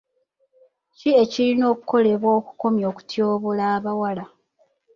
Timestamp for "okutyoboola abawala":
2.91-4.25